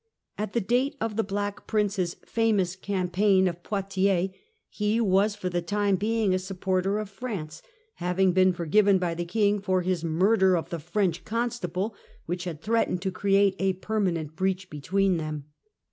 At 0.35 0.53
the 0.53 0.61
date 0.61 0.95
of 0.99 1.15
the 1.15 1.23
Black 1.23 1.67
Prince's 1.67 2.15
famous 2.25 2.75
campaign 2.75 3.47
of 3.47 3.61
Poitiers 3.61 4.31
he 4.67 4.99
was 4.99 5.35
for 5.35 5.47
the 5.47 5.61
time 5.61 5.95
being 5.95 6.33
a 6.33 6.39
supporter 6.39 6.97
of 6.97 7.07
France, 7.07 7.61
having 7.97 8.31
been 8.33 8.51
forgiven 8.51 8.97
by 8.97 9.13
the 9.13 9.25
King 9.25 9.61
for 9.61 9.83
his 9.83 10.03
murder 10.03 10.57
of 10.57 10.71
the 10.71 10.79
French 10.79 11.23
constable, 11.23 11.93
which 12.25 12.45
had 12.45 12.63
threatened 12.63 13.03
to 13.03 13.11
create 13.11 13.55
a 13.59 13.73
permanent 13.73 14.35
breach 14.35 14.71
between 14.71 15.17
them. 15.17 15.45